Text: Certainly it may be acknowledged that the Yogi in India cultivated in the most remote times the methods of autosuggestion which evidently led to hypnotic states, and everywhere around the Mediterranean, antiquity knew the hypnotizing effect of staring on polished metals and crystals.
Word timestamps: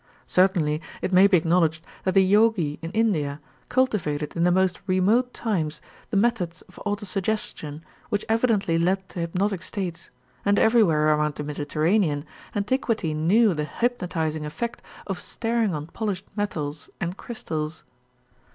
Certainly 0.25 0.81
it 1.03 1.13
may 1.13 1.27
be 1.27 1.37
acknowledged 1.37 1.85
that 2.05 2.15
the 2.15 2.23
Yogi 2.23 2.79
in 2.81 2.89
India 2.91 3.39
cultivated 3.69 4.35
in 4.35 4.45
the 4.45 4.51
most 4.51 4.79
remote 4.87 5.31
times 5.31 5.79
the 6.09 6.17
methods 6.17 6.63
of 6.63 6.79
autosuggestion 6.87 7.83
which 8.09 8.25
evidently 8.27 8.79
led 8.79 9.07
to 9.09 9.19
hypnotic 9.19 9.61
states, 9.61 10.09
and 10.43 10.57
everywhere 10.57 11.15
around 11.15 11.35
the 11.35 11.43
Mediterranean, 11.43 12.25
antiquity 12.55 13.13
knew 13.13 13.53
the 13.53 13.63
hypnotizing 13.63 14.43
effect 14.43 14.81
of 15.05 15.21
staring 15.21 15.75
on 15.75 15.85
polished 15.85 16.25
metals 16.35 16.89
and 16.99 17.15
crystals. 17.15 17.83